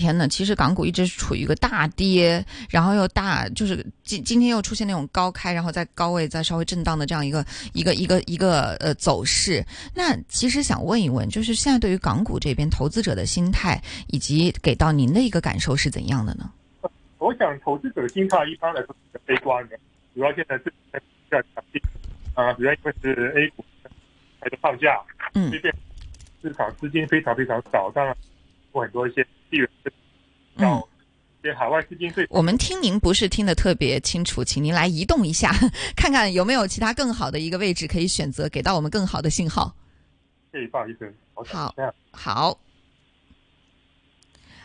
[0.00, 9.62] 天呢，其实港股一直是处于一个大跌，然后又大，就是今今天又出现那种高开，然后在高位再稍微震荡的这样一个一个一个一个呃走势。
[9.94, 16.50] 那其实想问一问，就是现在对于港股这边投资者的心态，以及给到您的一个感受是怎样的呢？
[17.18, 19.78] 我想投资者的心态一般来说是悲观的，
[20.14, 21.80] 主要现在是比较强劲
[22.32, 23.64] 啊，主要因为是 A 股
[24.40, 24.98] 还在放假，
[25.34, 25.74] 嗯这边
[26.40, 28.16] 市场资金非常非常少，当然
[28.72, 29.22] 有很多一些
[30.56, 30.82] 嗯
[31.42, 35.50] 对海外资金最我们听您不是听得特别清楚，请您来移动一下，
[35.96, 39.74] 看看有没有其他更好的一个位置可以选择，给到我们更好的信号。
[40.52, 42.58] 对，不好意思，我好这样好。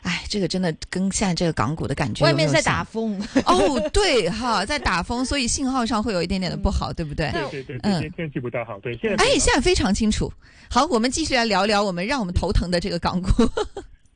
[0.01, 7.31] 哎，这个真的跟现在这个港股的感觉外面在打风，哦，对哈，在打风，所以信号上会有一点点的不好，对不对？
[7.31, 10.29] 对对对，嗯这些天气不大好，对，现在哎，现在非常清楚。
[10.69, 13.29] 好，我们继续来聊聊我们让我们头疼的这个港股。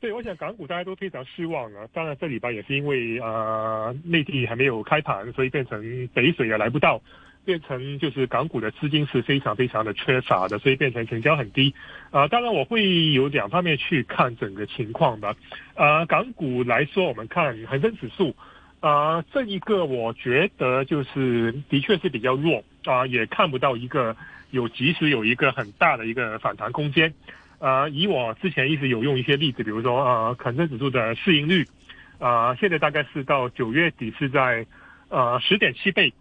[0.00, 1.86] 对，我想港股大家都非常失望啊。
[1.92, 7.02] 当然，这礼拜也是因为呃内地还没有开盘，所以变成北水也来不到，
[7.44, 11.74] 变成就是港股的资金是非常非常的缺乏的，所以变成成交很低。
[12.10, 15.36] 啊、当然我会有两方面去看整个情况的。
[15.74, 18.34] 呃，港股来说，我们看恒生指数。
[18.80, 24.16] 啊、这一个我觉得就是的确是比较弱啊、也看不到一个
[24.50, 27.12] 有及时有一个很大的一个反弹空间。
[27.60, 31.66] 呃，以我之前一直有用一些例子，比如说呃，恒生指数的市盈率，
[32.18, 34.66] 啊，现在大概是到九月底是在
[35.10, 36.12] 呃十点七倍，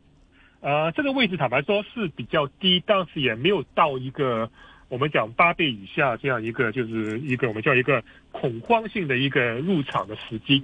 [0.60, 4.52] 呃，这个位置坦白说是比较低，但是也没有到一个
[4.90, 10.62] 我们讲八倍以下这样一个就是一个我们叫一个恐慌性的一个入场的时机，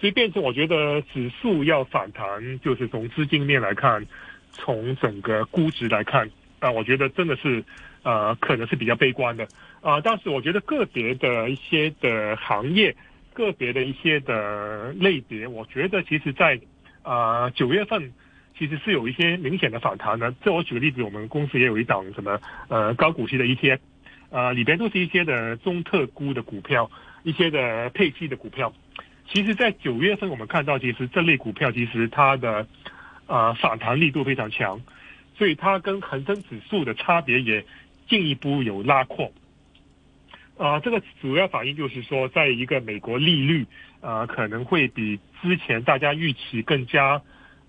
[0.00, 4.04] 所以变成我觉得指数要反弹，就是从资金面来看，
[4.50, 7.62] 从整个估值来看，啊、我觉得真的是
[8.02, 9.46] 呃可能是比较悲观的。
[9.80, 12.94] 啊，但是我觉得个别的一些的行业，
[13.32, 16.60] 个别的一些的类别，我觉得其实在
[17.02, 18.12] 呃九月份
[18.58, 20.34] 其实是有一些明显的反弹的。
[20.42, 23.78] 这我举个例子，我们公司也有一档什么呃高股息的 ETF，
[24.30, 26.90] 呃里边都是一些的中特估的股票，
[27.22, 28.72] 一些的配息的股票。
[29.30, 32.66] 其实，在九月份我们看到，其实这类股票其实它的
[33.26, 34.80] 呃反弹力度非常强，
[35.36, 37.62] 所以它跟恒生指数的差别也
[38.08, 39.30] 进一步有拉扩。
[40.56, 43.64] 啊、这个主要反映就是说，在一个美国利率
[44.00, 47.22] 啊、可能会比之前大家预期更加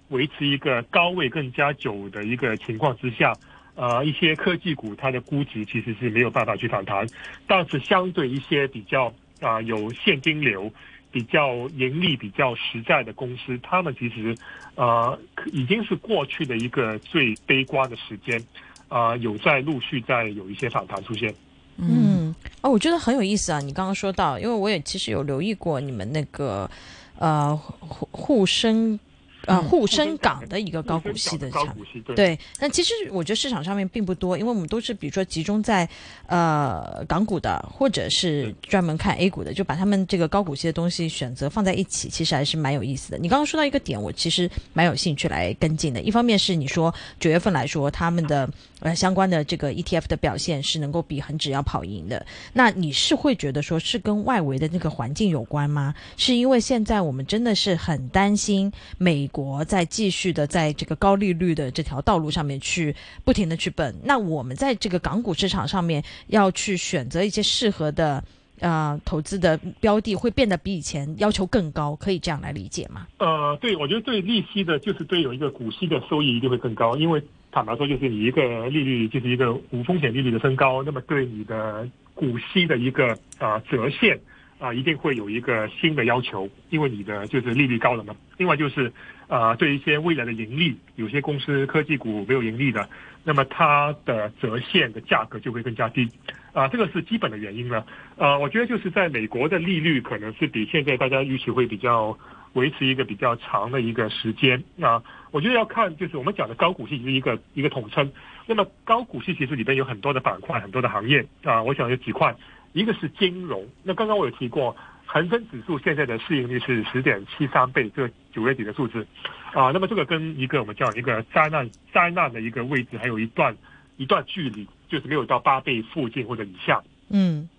[0.07, 3.31] 维持一个高位更加久的一个情况之下，
[3.75, 7.05] 呃，一些科技股它的估值其实是没有办法去反弹，
[7.45, 10.71] 但是相对一些比较啊、有现金流、
[11.11, 14.35] 比较盈利比较实在的公司，他们其实
[14.75, 15.19] 呃
[15.53, 18.43] 已经是过去的一个最悲观的时间，
[18.89, 21.33] 啊、有在陆续在有一些反弹出现。
[21.77, 23.61] 嗯嗯，哦，我觉得很有意思啊！
[23.61, 26.69] 你刚刚说到，因为我也其实有留意过你们那个
[27.17, 28.99] 呃沪沪深
[29.49, 35.89] 呃嗯沪深港的一个高股息的产对对，那其实我觉得市场上面并不多，因为我们都是比如说集中在
[36.27, 43.17] 呃港股的，或者是专门看 A 股的，就把他们这个高股息的东西选择放在一起，其实还是蛮有意思的。
[43.17, 46.01] 你刚刚说到一个点，我其实蛮有兴趣来跟进的。
[46.01, 48.47] 一方面是你说九月份来说，他们的
[48.81, 55.95] 呃相关的这个 ETF 的表现是能够比恒指要跑赢的，那你是会觉得说是跟外围的那个环境有关吗？
[56.17, 68.21] 是因为现在我们真的是很担心美国国在继续的在这个高利率的这条道路上面去不停的去奔，那我们在这个港股市场上面要去选择一些适合的
[68.59, 73.07] 呃投资的标的，会变得比以前要求更高，可以这样来理解吗？
[73.19, 84.19] 呃，对，我觉得对利息的，就是对有一个股息的收益一定会更高，因为坦白说，就是你一个利率就是一个无风险利率的升高，那么对你的股息的一个啊、折现
[84.59, 88.13] 啊、一定会有一个新的要求，因为你的就是利率高了嘛。
[88.37, 88.91] 另外就是
[89.27, 92.89] 啊、对一些未来的盈利，有些公司科技股没有盈利的，
[93.23, 96.09] 那么它的折现的价格就会更加低。
[96.51, 97.85] 啊，这个是基本的原因了。
[98.17, 102.17] 呃，我觉得就是在美国的利率可能是比现在大家预期会比较
[102.53, 105.01] 维持一个比较长的一个时间啊。
[105.31, 108.11] 我觉得要看就是我们讲的高股息是一个一个统称。
[108.47, 111.61] 那么高股息其实里边有很多的板块，很多的行业啊。
[111.61, 112.35] 我想有几块，
[112.73, 113.67] 一个是金融。
[113.83, 114.75] 那刚刚我有提过，
[115.05, 119.05] 恒生指数现在的市盈率是十点七三倍，这个九月底的数字
[119.53, 119.71] 啊。
[119.71, 123.55] 那么这个跟一个我们叫一个灾难灾难的一个位置还有一段
[123.97, 126.81] 一段距离，就是没有到八倍附近或者以下。
[127.09, 127.49] 嗯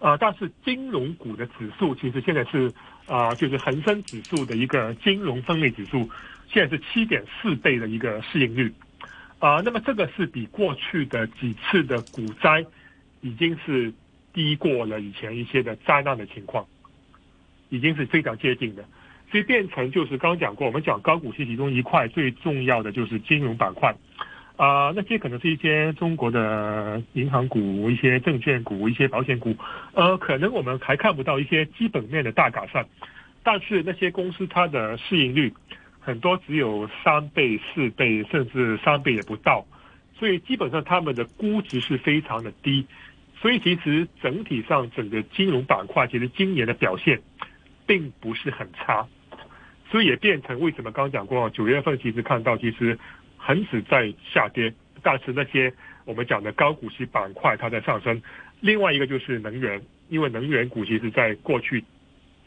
[0.00, 2.72] 呃，但是金融股的指数其实现在是
[3.06, 6.08] 啊、就是恒生指数的一个金融分类指数，
[6.46, 8.70] 现在是七点四倍的一个市盈率，
[9.38, 12.62] 啊、那么这个是比过去的几次的股灾
[13.22, 13.90] 已经是
[14.38, 16.64] 低过了以前一些的灾难的情况。
[17.70, 18.82] 已经是非常接近的，
[19.30, 23.94] 所以变成就是刚讲过，我们讲高股息其中一块最重要的就是金融板块，
[24.56, 29.54] 啊、那些可能是一些中国的银行股、一些证券股、一些保险股，
[29.92, 32.86] 呃，可能我们还看不到一些基本面的大改善，
[33.42, 35.52] 但是那些公司它的市盈率
[36.00, 39.66] 很多只有三倍、四倍，甚至三倍也不到，
[40.18, 42.86] 所以基本上他们的估值是非常的低。
[43.40, 47.20] 所以其实整体上整个金融板块其实今年的表现
[47.86, 49.06] 并不是很差，
[49.90, 52.98] 所以也变成为什么刚刚讲过九月份其实看到其实
[53.36, 55.72] 恒指在下跌，但是那些
[56.04, 58.20] 我们讲的高股息板块它在上升。
[58.60, 61.84] 另外一个就是能源，因为能源股其实在过去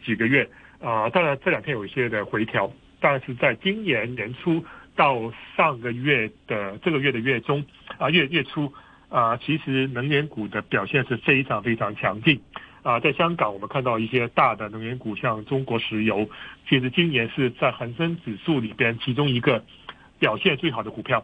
[0.03, 0.47] 几个月
[0.81, 4.61] 啊、当然这两天有一些的回调，但是在今年年初
[4.95, 7.63] 到上个月的这个月的月中
[7.97, 8.73] 啊月月初。
[9.11, 12.41] 啊，其实能源股的表现是非常非常强劲。
[12.81, 16.27] 啊，在香港我们看到一些大的能源股，像中国石油，
[16.67, 19.63] 其实今年是在恒生指数里边其中一个
[20.17, 21.23] 表现最好的股票。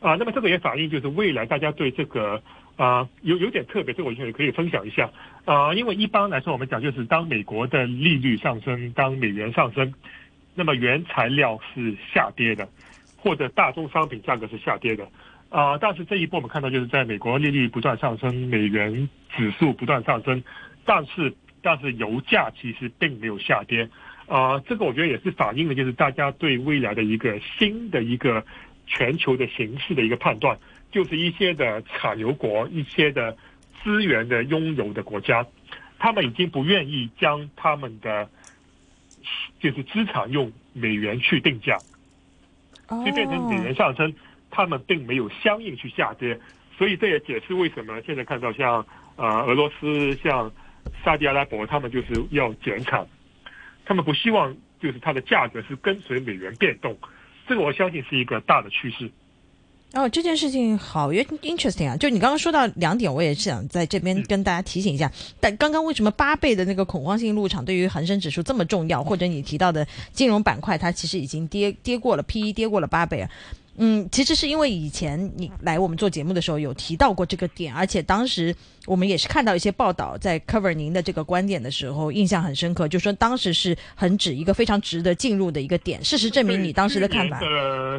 [0.00, 2.42] 啊，那么这个也反映就是未来大家对这个
[2.76, 5.08] 啊有有点特别，这个我也可以分享一下。
[5.44, 9.94] 啊，因为一般来说我们讲就是当美国的利率上升，当美元上升，
[10.54, 12.68] 那么原材料是下跌的，
[13.16, 15.08] 或者大宗商品价格是下跌的。
[15.54, 20.42] 啊、但是这一波我们看到，就是在美国利率不断上升，美元指数不断上升，
[20.84, 23.88] 但是但是油价其实并没有下跌。
[24.26, 28.44] 啊、这个我觉得也是反映了，就是大家对未来的一个新的一个
[28.88, 30.58] 全球的形势的一个判断，
[30.90, 33.36] 就是一些的产油国、一些的
[33.80, 35.46] 资源的拥有的国家，
[36.00, 38.28] 他们已经不愿意将他们的
[39.60, 41.78] 就是资产用美元去定价，
[42.88, 44.12] 所以变成美元上升。
[44.54, 46.38] 他们并没有相应去下跌，
[46.78, 48.86] 所以这也解释为什么现在看到像
[49.16, 50.50] 呃俄罗斯、像
[51.04, 53.04] 沙特阿拉伯，他们就是要减产，
[53.84, 56.96] 他们不希望就是它的价格是跟随美元变动，
[57.48, 59.10] 这个我相信是一个大的趋势。
[59.94, 61.96] 哦，这件事情好 interesting 啊！
[61.96, 65.08] 就你刚刚说到两点，我也是想在这边跟大家提醒一下。
[65.38, 69.04] 但刚刚为什么八倍的那个恐慌性入场对于恒生指数这么重要？
[69.04, 73.30] 或者你提到的金融板块，它其实已经跌跌过了 P E，跌过了八倍啊。
[73.76, 78.54] 嗯，其实是因为以前你来我们做节目的时候有提到过这个点，而且当时
[78.86, 86.02] 我们也是看到一些报道在 cover 您的这个观点的时候，印象很深刻，就说当时是很指一个非常值得进入的一个点。
[86.04, 87.40] 事实证明你当时的看法，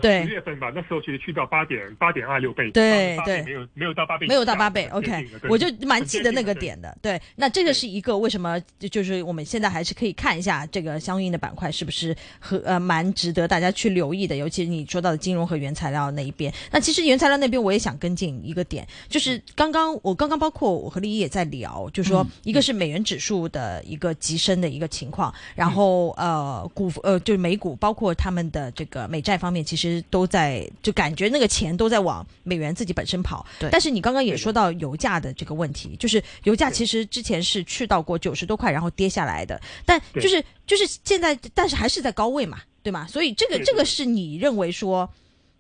[0.01, 6.95] 对，十月份吧，那时候其实去到八点八点二六倍，对对，没有没有到八倍，没有到八倍，OK，我就蛮记得那个点的。
[7.01, 16.53] 对，那这个是一个为什么就是我们现在还是可以看一下这个相应的板块是不是和呃蛮值得大家去留意的，尤其是你说到的金融和原材料那一边。
[16.71, 33.45] 那其实原材料那边我也想跟进一个点，就是刚刚我刚刚包括我和丽丽也在聊，就是说一个是美元指数的一个急升的一个情况，然后呃股呃就是美股包括他们的这个美债方面，其实都在就感觉那个钱都在往美元自己本身跑。
[33.59, 43.07] 对，但是你刚刚也说到油价的这个问题，就是油价其实之前是去到过九十多块，然后跌下来的，但就是就是现在，但是还是在高位嘛，对吗？
[43.07, 45.09] 所以这个这个是你认为说。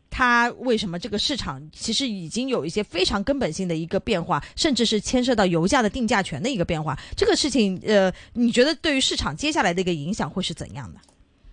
[0.09, 6.97] 它为什么这个市场其实已经有一些非常根本性的一个变化，甚至是牵涉到油价的定价权的一个变化？
[7.17, 10.99] 这个事情，呃，你觉得对于市场接下来的一个影响会是怎样的？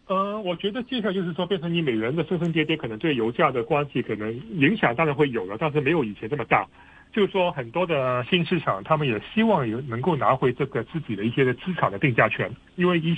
[0.07, 6.65] 呃，我觉得接下来就是说，变成你美元的升升跌跌，可能对油价的关系可能影响当然会有了，但是没有以前这么大。
[7.13, 13.17] 就是说，很多的新市场，他们也希望有能够拿回这个自己的一些的资产的定价权，因为一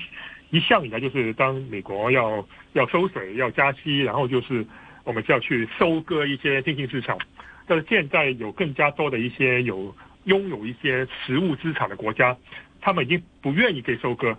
[0.51, 4.67] 一向以来就是当美国要要收水、要加息，然后就是。
[5.05, 7.19] 我们就要去收割一些新兴市场，
[7.67, 9.95] 但是现在有更加多的一些有
[10.25, 12.37] 拥有一些实物资产的国家，
[12.81, 14.37] 他们已经不愿意被收割。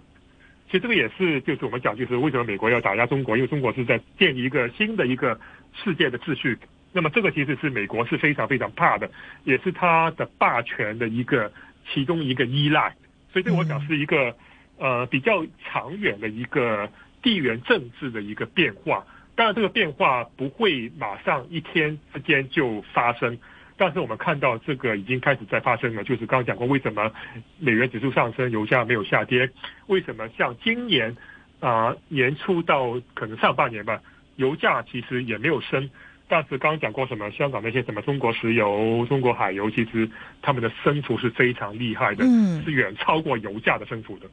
[0.67, 5.39] 其实这个也是，就是我们讲，就是为什么美国要打压中国，因为中国是在建立一个新的一个
[5.73, 6.57] 世界的秩序。
[6.91, 9.09] 那么这个其实是美国是非常非常怕的，
[9.43, 11.51] 也是它的霸权的一个
[11.87, 12.95] 其中一个依赖。
[13.31, 14.35] 所以这我讲是一个
[14.79, 16.89] 呃比较长远的一个
[17.21, 19.05] 地缘政治的一个变化。
[19.35, 23.37] 当然，这个变化不会马上一天之间就发生，
[23.75, 26.03] 但是我们看到这个已经开始在发生了。
[26.05, 27.11] 就是刚刚讲过，为什么
[27.59, 29.49] 美元指数上升，油价没有下跌？
[29.87, 31.13] 为什么像今年
[31.59, 34.01] 啊、呃、年初到可能上半年吧，
[34.37, 35.89] 油价其实也没有升，
[36.29, 40.09] 但是刚刚讲过什么香港那些什么中国石油、中国海油，其实
[40.41, 44.27] 他们的升幅是非常厉害的，嗯，是远超过油价的升幅的。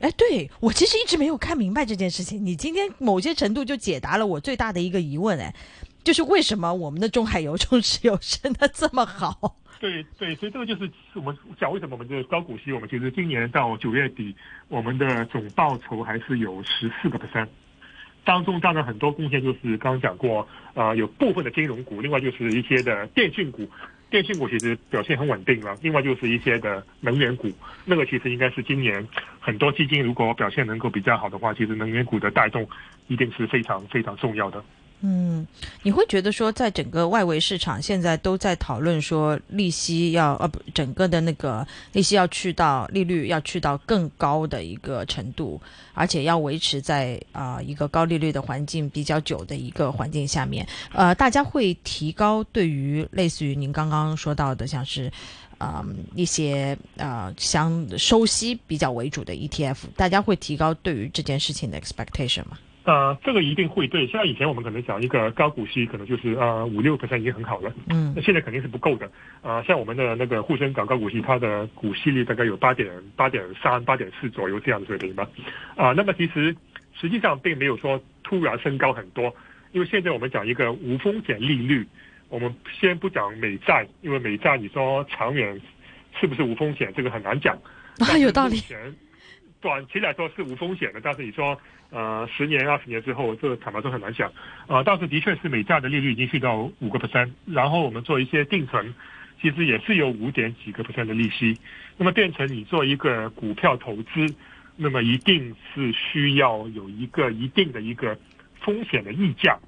[0.00, 2.44] 哎，对我其实一直没有看明白这件事情。
[2.44, 5.54] 你今天某些程度就解答了我最大的一个疑问，哎，
[6.04, 9.56] 就是为什么我们的中海油、中石油升的这么好？
[9.78, 14.34] 对对，所以这个就是我们讲为什么我们这个高股息，我们其实今年到九月底，
[14.68, 17.46] 我们的总报酬还是有十四个 percent，
[18.24, 23.68] 当中当然很多贡献就是刚刚讲过，呃、有部分的金融股，另外就是一些的电讯股，
[24.16, 27.52] 电信股其实表现很稳定了，另外就是一些的能源股，
[27.84, 29.06] 那个其实应该是今年
[29.40, 32.66] 很多基金如果表现能够比较好的话，其实能源股的带动
[33.08, 34.64] 一定是非常非常重要的。
[35.00, 35.46] 嗯，
[35.82, 45.60] 你会觉得说，在整个外围市场现在都在讨论说，利息要呃不，整个的那个利息要去到利率要去到更高的一个程度，
[45.94, 55.12] 而且要维持在啊、一个高利率的环境比较久的一个环境下面，呃，大家会提高对于类似于您刚刚说到的，像是。
[55.58, 62.58] 嗯，一些呃相收息比较为主的 ETF，大家会提高对于这件事情的 expectation 吗？
[62.86, 64.06] 呃，这个一定会对。
[64.06, 67.72] 像以前我们可能讲一个高股息，可能就是呃五六 percent 已经很好了。
[67.90, 69.10] 嗯那现在肯定是不够的。
[69.42, 75.28] 啊、像我们的那个沪深港高股息，它的股息率大概有八点八点三、八点四左右这样的水平吧。
[75.74, 76.54] 啊、那么其实
[76.94, 79.34] 实际上并没有说突然升高很多，
[79.72, 81.84] 因为现在我们讲一个无风险利率，
[82.28, 85.60] 我们先不讲美债，因为美债你说长远
[86.20, 87.58] 是不是无风险，这个很难讲。
[87.98, 88.58] 啊，有道理。
[89.66, 94.32] 短期来说是无风险的，但是你说呃十年、二十年之后，这个坦白说很难讲。
[94.68, 98.94] 呃、但是的确是美债的利率已经去到五个 percent，然后我们做一些定存，
[99.42, 101.58] 其实也是有五点几个 percent 的利息。
[101.96, 104.24] 那么变成你做一个股票投资，
[104.76, 108.16] 那么一定是需要有一个一定的一个
[108.60, 109.58] 风险的溢价。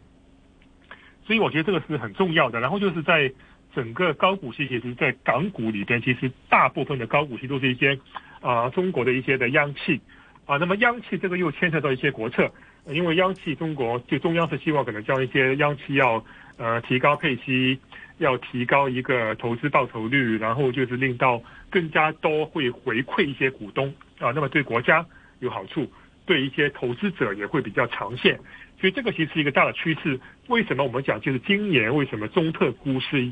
[1.27, 2.61] 所以我觉得这个是很重要的。
[2.61, 3.33] 然后就是在
[3.75, 7.99] 整个高股息，其实在港股里边，其实大部分的高股息都是一些
[8.41, 10.01] 啊、中国的一些的央企
[10.47, 10.57] 啊。
[10.57, 12.51] 那么央企这个又牵扯到一些国策，
[12.87, 16.25] 因为央企中国就中央是希望可能叫一些央企要
[16.57, 17.79] 呃提高配息，
[18.19, 25.05] 要提高一个投资报酬率，然后就是令到更加多会回馈一些股东啊，那么对国家
[25.41, 25.91] 有好处，
[26.27, 28.39] 对一些投资者也会比较长线。
[28.81, 30.19] 所以这个其实是一个大的趋势。
[30.47, 33.29] 为什么我们讲就是今年为什么中特估是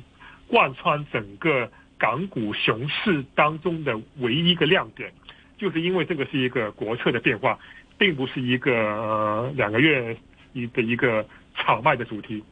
[0.48, 5.12] 贯穿整个港股熊市当中的唯一一个亮点，
[5.58, 7.58] 就是因为这个是一个国策的变化，
[7.98, 10.16] 并不是一个呃两个月
[10.52, 11.26] 一的一个
[11.56, 12.42] 炒卖的主题。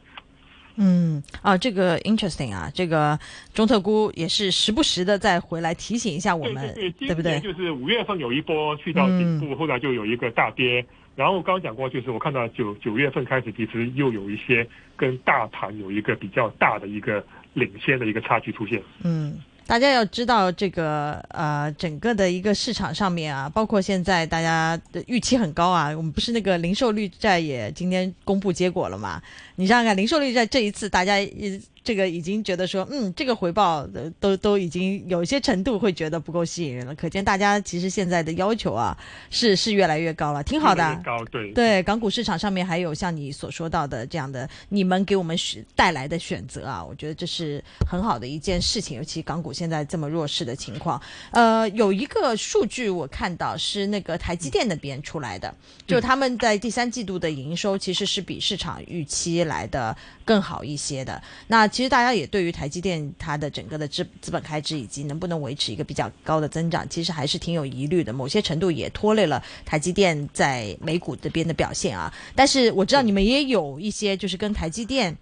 [0.77, 3.17] 嗯啊，这个 interesting 啊，这个
[3.53, 7.39] 中特估也是时不时的再回来提醒一下我们，对对对不对？
[7.39, 10.85] 就是五月份有一波去到顶部，后来就有一个大跌。
[11.15, 18.81] 然后刚刚讲过，就是我看到九九月份开始，其实又有一些跟大盘有一个比较大的一个领先的一个差距出现。
[19.03, 25.89] 嗯，大家要知道这个呃，整个的一个市场上面啊，包括现在大家的预期很高啊。
[25.95, 29.21] 我们不是那个零售率债也今天公布结果了嘛？
[29.55, 36.95] 你想想看，零售率债这一次大家也这个已经觉得说，嗯，这个回报呃都都已经有一些程度会觉得不够吸引人了。
[36.95, 38.97] 可见大家其实现在的要求啊，
[39.29, 41.01] 是是越来越高了，挺好的。
[41.05, 48.97] 高，对对，港股市场上面还有像你所说到的这样的，你们给我们选带来的选择啊，我觉得这是很好的一件事情。
[48.97, 50.99] 尤其港股现在这么弱势的情况，
[51.31, 55.53] 呃，有一个数据我看到是那个台积电那边出来的，
[55.85, 61.21] 就是他们在第三季度的营收其实是比市场预期来的更好一些的。
[61.47, 68.13] 那其实大家也对于台积电它的整个的资资本开支以及能不能维持一个比较高的增长，其实还是挺有疑虑的。
[68.13, 72.13] 某些程度也拖累了台积电在美股这边的表现啊。
[72.33, 75.13] 但是我知道你们也有一些就是跟台积电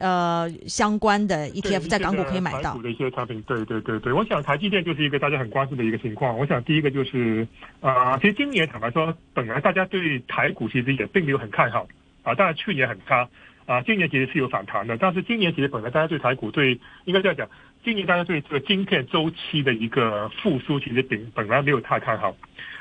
[0.00, 2.82] 呃相关的 ETF 在港股可以买到台股。
[2.82, 6.38] 的一些产品，对对对对，我想台积电就是一个大家很关注的一个情况。
[6.38, 7.48] 我想第一个就是，
[7.80, 11.88] 啊、其实今年坦白说，本来大家对台股其实也并没有很看好
[12.22, 13.26] 啊，当然去年很差
[13.72, 17.48] 啊，今年其实是有反弹的，但是今年其实本来大家对台股对应该这样讲，
[17.82, 22.36] 今年大家对这个晶片周期的一个复苏，其实本本来没有太看好，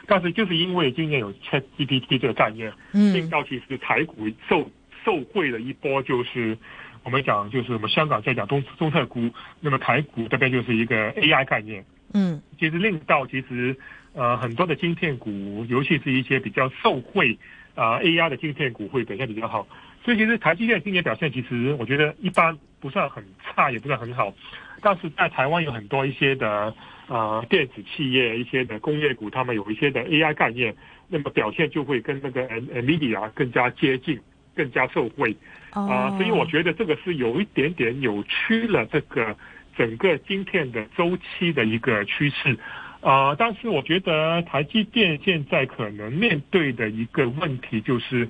[0.05, 4.69] 但是就是因为今年有 Chat GPT 这个概念，令嗯到其实台股受
[5.05, 6.57] 受惠的一波就是
[7.03, 9.29] 我们讲就是我们香港在讲中中特股，
[9.61, 13.73] 那么台股这边就是一个 AI 概念，嗯其实令到其实
[14.13, 17.37] 呃很多的晶片股，尤其是一些比较受惠
[17.75, 19.65] 啊、AI 的晶片股会表现比较好。
[20.03, 24.33] 所以其实台积电今年表现其实我觉得一般，不算很差，也不算很好。
[24.81, 26.73] 但是在台湾有很多一些的
[27.07, 30.75] 呃电子企业、一些的工业股，他们有一些的 AI 概念，
[31.07, 34.19] 那么表现就会跟那个 N NVIDIA 更加接近，
[34.55, 35.37] 更加受惠。
[35.69, 39.37] 啊、哦，所以我觉得这个是有一点点扭曲了这个
[39.77, 42.57] 整个晶片的周期的一个趋势。
[43.01, 48.29] 啊、但是我觉得台积电现在可能面对的一个问题就是，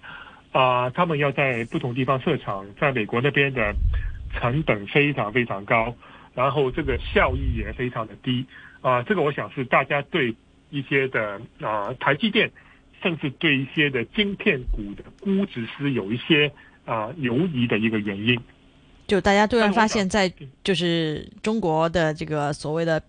[0.51, 3.74] 啊、他们要在不同地方设厂，在美国那边的
[4.34, 5.96] 成本非常非常高，
[6.34, 8.46] 然后这个效益也非常的低
[8.81, 10.36] 啊、这个我想是大家对
[10.70, 12.51] 一些的啊、台积电，
[13.01, 16.51] 甚至对一些的晶片股的估值是有一些
[16.86, 18.39] 啊、犹疑的一个原因。
[19.08, 20.31] 就大家突然发现，在
[20.63, 23.01] 就是中国的这个所谓的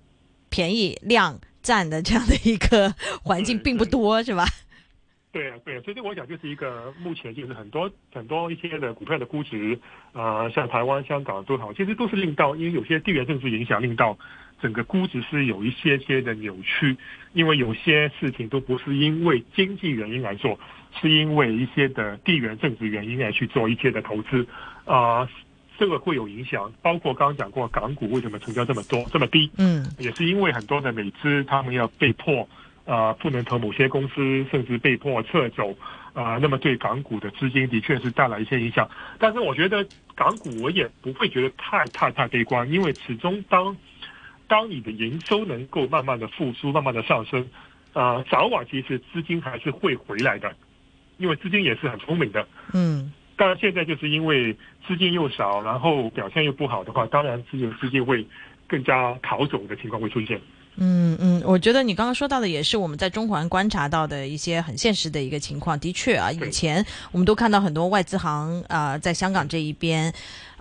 [0.50, 4.44] 便宜量占的这样的一个 环境并不多，是吧？
[5.32, 9.78] 对啊，对啊，所以这我想就是一个目前就是很多很多一些的股票的估值，
[10.12, 14.18] 呃，像台湾、香港都好，其实都是令到，因为有些地缘政治影响，令到
[14.60, 16.96] 整个估值是有一些些的扭曲，
[17.32, 20.60] 因为有些事情都不是因为经济原因来做，
[21.00, 24.46] 是因为一些的地缘政治原因来去做一些的投资，
[24.84, 25.26] 啊、
[25.78, 29.82] 这个会有影响，包括刚刚讲过港股为什么成交这么多这么低，嗯。
[29.98, 32.46] 也是因为很多的美资他们要被迫
[32.84, 35.74] 啊、不能投某些公司，甚至被迫撤走
[36.12, 38.88] 啊、那么对港股的资金的确是带来一些影响。
[39.18, 43.76] 但是我觉得港股我也不会觉得太太太悲观，因为始终当
[44.46, 47.48] 当你的营收能够慢慢的复苏、慢慢的上升，
[47.92, 50.54] 啊、早晚其实资金还是会回来的，
[51.18, 52.46] 因为资金也是很聪明的。
[52.74, 54.54] 嗯当然，现在就是因为
[54.86, 58.24] 资金又少，然后表现又不好的话，当然这个资金会
[58.68, 60.38] 更加逃走的情况会出现。
[60.76, 65.78] 嗯嗯，我觉得你刚刚说到的也是我们在中环观察到的一些很现实的一个情况。
[65.78, 70.12] 的确啊，以前我们都看到很多外资行啊、呃在香港这一边，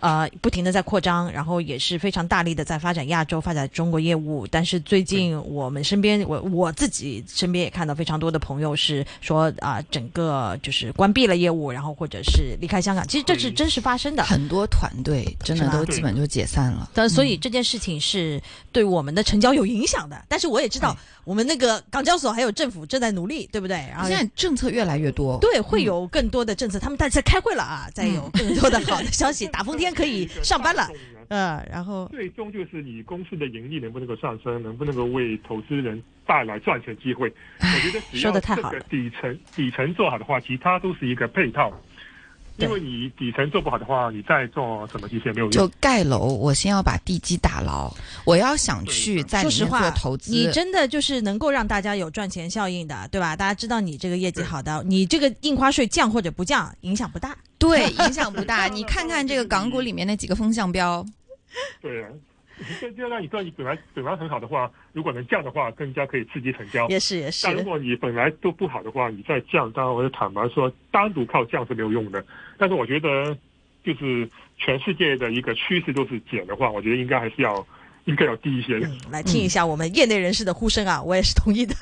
[0.01, 4.47] 呃，不停的在扩张，然后也是非常大力的在发展亚洲、发展中国业务。
[4.47, 13.07] 但是最近我们身边，我我自己身边也看到非常多的朋友是说啊、整个就是关闭了业务，然后或者是离开香港。
[13.07, 14.23] 其实这是真实发生的。
[14.23, 16.89] 很多团队真的都基本就解散了。
[16.93, 18.41] 但所以这件事情是
[18.71, 23.77] 对我们的成交有影响的，但是我也知道我们那个港交所还有政府正在努力，对不对？
[23.91, 30.87] 然后现在政策越来越多，对会有更多的政策，他们在在开会了啊，再有更多的好的消息， 打风天可以上班了，
[31.29, 37.33] 嗯，然后最终就是你公司的盈利能不能够上升，能不能够为投资人带来赚钱机会。
[37.59, 41.71] 我觉得只说要这得太好了个底层底层做好的话，其他都是一个配套。
[42.57, 45.67] 因为你底层做不好的话，你再做什么其实也没有用就。
[45.79, 47.91] 盖楼，我先要把地基打牢，
[48.23, 53.35] 我要想去在说实话里面做投，资，你真的就是能够让大家有赚钱效应的，对吧？
[53.35, 57.35] 大家知道你这个业绩好的，你这个印花税降或者不降影响不大。
[57.61, 58.67] 对影响不大。
[58.67, 61.05] 你看看这个港股里面那几个风向标，
[61.81, 62.09] 对啊，
[62.79, 66.87] 这这让你赚，你本来本来很好的话，如果能降的话，更加可以刺激成交。
[66.89, 72.23] 也是也是但，如果你本来都不好的话，你再降，当然我就坦白说，单独靠降是没有用的。
[72.57, 73.35] 但是我觉得，
[73.83, 77.65] 就是全世界的一个趋势都是减的话，我觉得应该还是要
[78.05, 78.87] 应该要低一些的。
[78.87, 81.75] 嗯，来听一下我们业内人士的呼声啊，我也是同意的。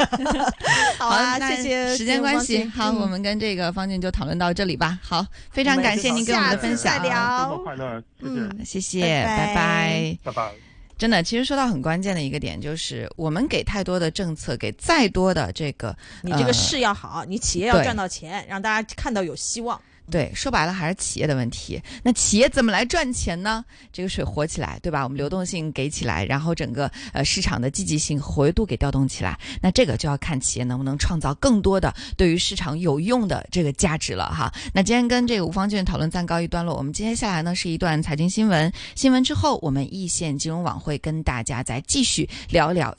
[0.97, 4.97] 好啊，那谢谢时间关系，好，我们们跟这个方静就讨论到这里吧。
[5.01, 10.17] 好，非常感谢您给我们的分享下次再，聊周末快乐，谢谢，嗯谢谢，拜拜拜拜。
[10.23, 10.51] 拜拜。
[10.97, 19.79] 真的，其实说到很关键的一个点，就是我们给太多的政策，给再多的这个，你这个事要好，你企业要赚到钱，让大家看到有希望。
[20.11, 21.81] 对，说白了还是企业的问题。
[22.03, 23.63] 那企业怎么来赚钱呢？
[23.93, 25.03] 这个水活起来，对吧？
[25.03, 34.51] 我们流动性给起来，然后整个呃市场的积极性、活跃度给调动起来，那这个就要看企业能不能创造更多的对于市场有用的这个价值了哈。
[34.73, 42.95] 那今天跟这个吴方俊讨论暂告一段落，我们接下来呢是一段财经新闻，新闻之后我们易线金融网会跟大家再继续聊聊。